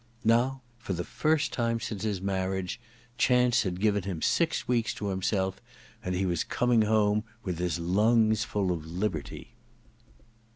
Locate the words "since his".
1.79-2.21